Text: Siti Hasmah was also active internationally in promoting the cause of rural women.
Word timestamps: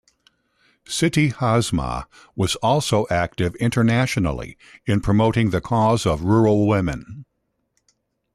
Siti 0.87 1.29
Hasmah 1.31 2.05
was 2.35 2.55
also 2.55 3.05
active 3.11 3.53
internationally 3.57 4.57
in 4.87 4.99
promoting 4.99 5.51
the 5.51 5.61
cause 5.61 6.07
of 6.07 6.23
rural 6.23 6.67
women. 6.67 7.23